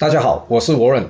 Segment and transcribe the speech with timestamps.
[0.00, 1.08] 大家好，我是 Warren，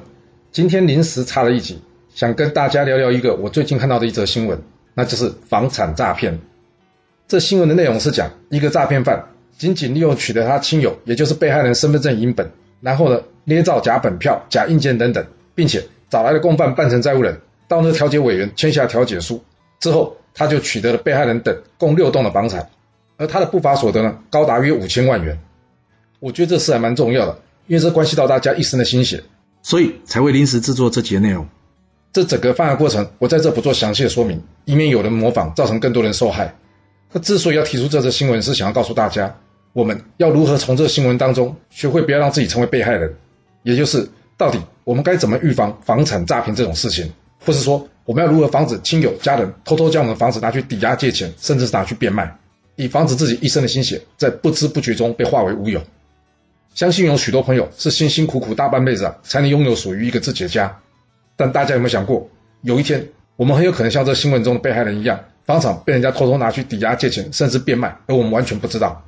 [0.50, 1.80] 今天临时插了一集，
[2.12, 4.60] 想跟大家聊聊一个我最近看到的一则新闻，
[4.94, 6.40] 那就是房产诈骗。
[7.28, 9.26] 这新闻的内容是讲一个诈骗犯
[9.56, 12.50] 仅仅利用取得他亲友，也就是被害人身份证影本，
[12.80, 19.44] 然后呢捏造假本票、假印鉴等等，并且找来了共犯扮成债务人，到那调解委员签下调解书
[19.78, 22.68] 之后，他就取得了被害人等共六栋的房产，
[23.18, 25.38] 而他的不法所得呢高达约五千万元。
[26.18, 27.38] 我觉得这事还蛮重要的。
[27.70, 29.22] 因为这关系到大家一生的心血，
[29.62, 31.46] 所以才会临时制作这集的内容。
[32.12, 36.52] 这整个犯案过程，我在这不做详细的说明，以免有人模仿，造成更多人受害。
[37.12, 39.32] 那之所以要提出这则新闻，是想要告诉大家，
[39.72, 43.14] 我们要如何从这个新闻当中学会不要让自己成为被害人，
[43.62, 47.08] 也就是到底我们该怎么预防房产诈骗这种事情，
[47.46, 52.36] 或是说我们要如何防止亲友家人偷偷将我们的房子拿去抵押借钱，甚至是拿去变卖，
[52.74, 55.80] 以防止自己一生的心血在不知不觉中被化为乌有。
[56.80, 60.78] 相信有许多朋友是辛辛苦苦大半辈子啊，才能拥有属于一个自己的家。
[61.36, 62.26] 但大家有没有想过，
[62.62, 63.06] 有一天
[63.36, 69.04] 我们很有可能像这新闻中的被害人一样，房产被人家偷偷拿去抵押借钱，甚至变卖，而我们完全不知道。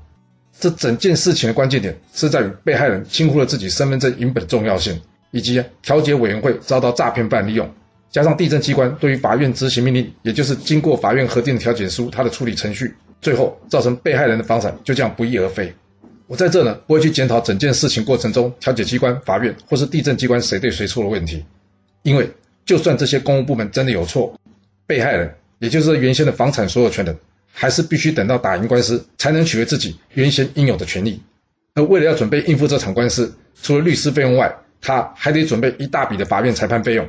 [0.60, 7.66] 这整件事情的关键点是在于被害人轻忽了自己身份证影本的重要性，以及调解委员会遭到诈骗犯利用，
[8.10, 15.74] 加上地震机关对于法院执行命令，也就是经过法院核定的调解书，它的处理程序，最后造成被害人的房产就这样不翼而飞。
[16.32, 21.44] 我在这呢，不会去检讨整件事情过程中调解机关、法院或是地震机关谁对谁错的问题，
[22.04, 22.26] 因为
[22.64, 24.34] 就算这些公务部门真的有错，
[24.86, 27.14] 被害人也就是原先的房产所有权人，
[27.52, 31.20] 还是必须等到打赢官司才能取回自己原先应有的权利。
[31.74, 33.30] 而为了要准备应付这场官司，
[33.62, 37.06] 除了律师费用外，他还得准备一大笔的法院裁判费用。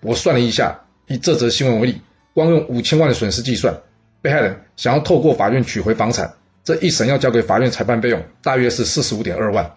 [0.00, 2.00] 我算了一下，以这则新闻为例，
[2.32, 3.78] 光用五千万的损失计算，
[4.22, 6.32] 被害人想要透过法院取回房产。
[6.64, 9.74] 这一审要交给法院裁判费用大约是四十五点二万，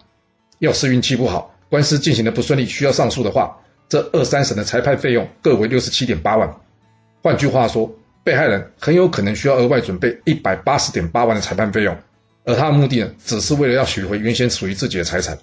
[0.58, 3.58] 要是运气不好，官司进行的不顺利，需要上诉的话，
[3.90, 6.50] 这二三审的裁判费用各为六十七点八万。
[7.22, 7.94] 换句话说，
[8.24, 11.94] 被害人很有可能需要额外准备一百八十点八万的裁判费用，
[12.44, 15.38] 而他的目的呢，只是为了要取回原先属于自己的财产。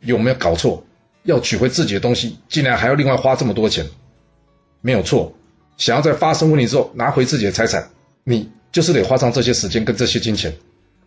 [0.00, 0.84] 有没有搞错？
[1.24, 3.84] 要取回自己的东西，竟然还要另外花这么多钱？
[4.82, 5.34] 没有错，
[5.76, 7.90] 想要在发生问题之后拿回自己的财产，
[8.22, 8.52] 你。
[8.72, 10.54] 就是得花上这些时间跟这些金钱，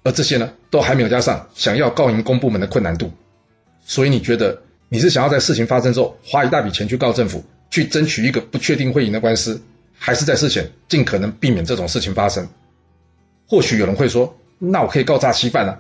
[0.04, 3.12] 而这些呢，都还没有加上想要告赢公部门的困难度。
[3.86, 9.62] 所以你觉得你是想要在事情发生之后花一大笔钱去告政府，去争取一个不确定会赢的官司，
[9.98, 12.48] 还是在事前尽可能避免这种事情发生？
[13.48, 15.80] 或许有人会说，那我可以告诈欺犯啊。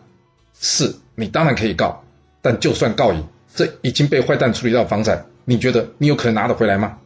[0.59, 2.03] 是，你当然可以告，
[2.41, 6.97] 但就算告赢，这已经被坏蛋处理到房产，你觉得你有可能拿得回来吗？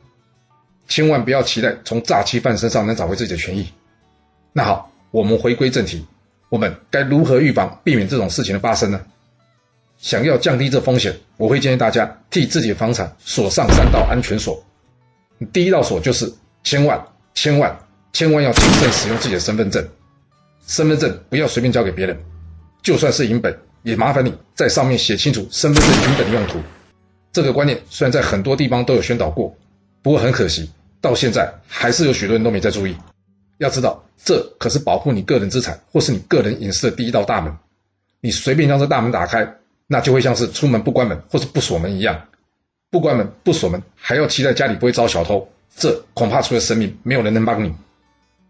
[0.87, 3.67] 千万不要期待从诈欺犯身上能找回自己的权益。
[4.57, 6.03] 那好，我们回归正题，
[6.49, 8.99] 我们该如何预防、避免这种事情的发生呢？
[9.99, 14.65] 想要降低这风险，我会建议大家替自己的房产锁上三道安全锁。
[15.53, 16.99] 第一道锁就是千万、
[17.35, 17.77] 千万、
[18.13, 19.87] 千万要谨慎使用自己的身份证，
[20.65, 22.17] 身份证不要随便交给别人，
[22.81, 26.57] 就算是影本，也麻烦你在上面写清楚身份证影本的用途。
[27.31, 29.55] 这个观念虽然在很多地方都有宣导过，
[30.01, 32.95] 不过很可惜，到现在还是有许多人都没在注意。
[33.57, 37.55] 要知道，这可是保护你个人资产或是你个人隐私的第一道大门。
[38.19, 39.55] 你随便将这大门打开，
[39.87, 42.25] 那就会像是出门不关门或是不锁门一样。
[42.89, 47.73] 不关门不锁门，还要期待家里不会遭小偷，这恐怕除了神明，没有人能帮你。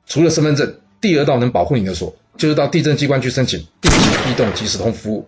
[0.06, 3.98] 除了身份证，第二道能保护你的锁，就是到地震机关去申请定期
[4.30, 5.28] 异动即时通服务。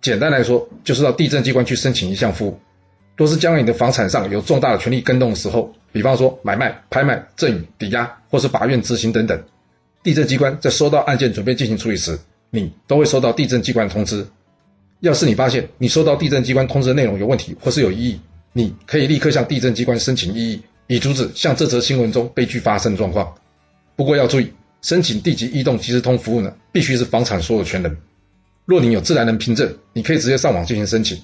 [0.00, 2.58] 简单来说，就是到地震机关去申请一项服务。
[3.16, 9.40] 若是将你的房产上有重大的权利更动的时候，比方说买卖、拍卖、赠与、抵押，或是法院执行等等，
[10.02, 12.18] 地政机关在收到案件准备进行处理时，
[12.50, 14.26] 你都会收到地政机关的通知。
[14.98, 18.20] 要是你发现你收到地政机关通知的内容有问题或是有异议，
[18.52, 23.32] 你可以立刻向地政机关申请异议，以阻止像这则新闻中悲剧发生的状况。
[23.94, 27.96] 不过要注意，申请地籍异动即时通服务呢，必须是房产所有权人。
[28.64, 31.16] 若你有自然人凭证，你可以直接上网进行申请。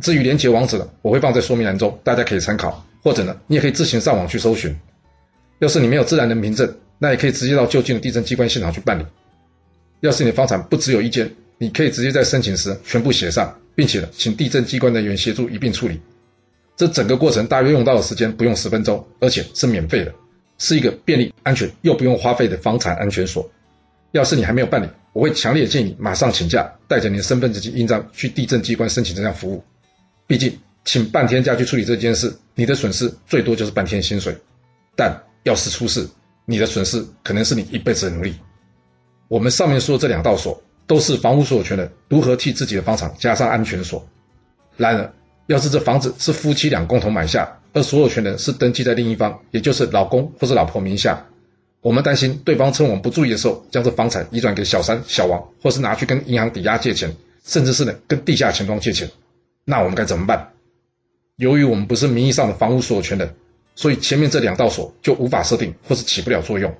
[0.00, 2.84] 至于连结网址呢，我会放在说明栏中，大家可以参考。
[3.06, 4.76] 或者呢，你也可以自行上网去搜寻。
[5.60, 9.06] 要是你没有自然人凭证，那也可以直接到就近的地震机关现场去办理。
[10.00, 16.00] 要是你的房产不只有一间，你可以直接在申请时全部写上，并且呢，请地震机关人员协助一并处理。
[16.76, 20.12] 这整个过程大约用到的时间不用十分钟，而且是免费的，
[20.58, 23.48] 是一个便利、安全又不用花费的房产安全锁。
[24.10, 29.62] 要是你还没有办理，我会强烈建议你马上请假，带着你的身份证及印章去地震机关申请这项服务。
[30.26, 34.34] 毕竟，请半天假去处理这件事，你的损失最多就是半天薪水。
[34.94, 36.08] 但要是出事，
[36.46, 38.34] 你的损失可能是你一辈子的努力。
[39.28, 44.08] 我们上面说的这两道锁，都是房屋所有权人如何替自己的房产加上安全锁。
[44.76, 45.12] 然而，
[45.48, 51.26] 要是这房子是夫妻俩共同买下，而所有权人是登记在另一方，也就是老公或是老婆名下，
[51.80, 57.12] 我们担心对方趁我们不注意的时候，将这房产移转给小三、小王，或是拿去跟银行抵押借钱，
[57.44, 59.10] 甚至是呢跟地下钱庄借钱，
[59.64, 60.52] 那我们该怎么办？
[61.36, 63.34] 由于我们不是名义上的房屋所有权人，
[63.74, 66.74] 所以前面这两道锁就无法设定或是起不了作用。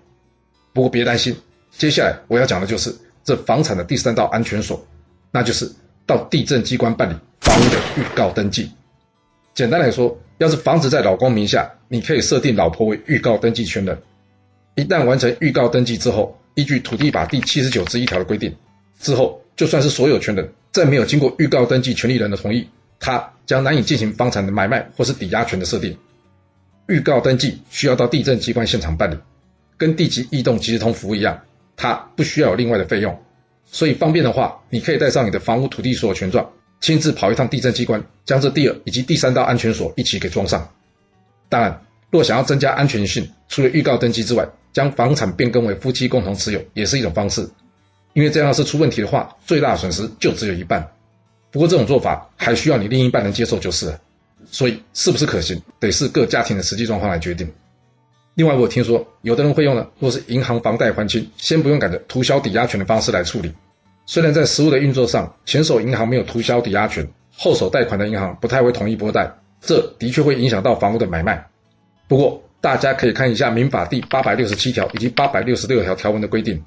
[0.73, 1.37] 不过别担心，
[1.71, 4.87] 接下来我要讲的就是这房产的第三道安全锁，
[5.31, 5.71] 那就是
[6.07, 8.71] 到地震机关办理房屋的预告登记。
[9.55, 13.99] 简单来说，要是房子在老公名下，你可以设定老婆为预告登记权人。
[14.75, 18.57] 一旦完成预告登记之后，依据土地法第七十九之一条的规定，
[18.99, 22.69] 之后就算是所有权人，在没有经过预告登记权利人的同意，
[23.01, 25.97] 他将难以进行房产的买卖或是抵押权的设定。
[26.87, 29.19] 预告登记需要到地震机关现场办理。
[29.79, 31.43] 跟地籍异动即时通服务一样，
[31.77, 33.23] 它不需要有另外的费用，
[33.67, 36.51] 所以方便的话，你可以带上你的房屋土地所有权状，
[36.81, 40.67] 亲自跑一趟地震机关，将这第二以及第三道安全锁一起给装上。
[41.51, 47.47] 当然，若想要增加安全性，除了预告登记之外，将房产变更为夫妻共同持有也是一种方式，
[48.15, 50.89] 因为这样要是出问题的话，最大的损失就只有一半。
[51.57, 53.99] 不过这种做法还需要你另一半能接受就是了，
[54.51, 57.51] 所以是不是可行，得是各家庭的实际状况来决定。
[58.35, 63.55] 另外，我听说有的人会用呢，若是银行房贷还清，先不用赶着涂销抵押权的方式来处理。
[64.05, 69.33] 虽然在实务的运作上，前手银行没有涂销抵押权，后手贷款的银行不太会同意拨贷，
[69.63, 71.47] 这的确会影响到房屋的买卖。
[72.07, 76.63] 不过，大家可以看一下民法第八百六十七条以及八百六十六条条文的规定。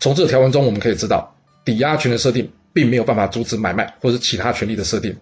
[0.00, 1.36] 从这条文中，我们可以知道，
[1.66, 5.16] 抵押权的设定并没有办法阻止买卖或是其他权利的设定。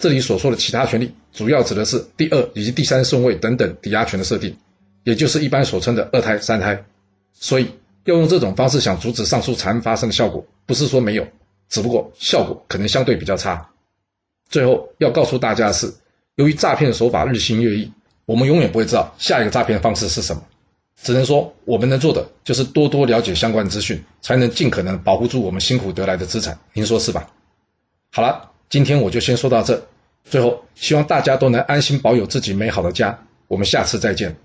[0.00, 4.56] 这里所说的其他权利，主要指的是第二以及第三顺位等等抵押权的设定。
[5.04, 6.84] 也就是一般所称的二胎、三胎，
[7.32, 7.68] 所以
[8.04, 11.24] 要用这种方式想阻止上述惨案发生的效果，不是说没有，
[11.68, 13.70] 只不过效果可能相对比较差。
[14.48, 15.92] 最后要告诉大家的是，
[16.34, 17.92] 由于诈骗的手法日新月异，
[18.26, 20.42] 我们永远不会知道下一个诈骗方式是什么，
[21.02, 26.58] 只能说我们能做的就是多多了解相关资讯，才能尽可能保护住我们辛苦得来的资产。
[26.72, 27.28] 您说是吧？
[28.12, 29.84] 好了，今天我就先说到这。
[30.24, 33.18] 最后，希望大家都能安心保有自己美好的家。
[33.48, 34.36] 我们下次再见。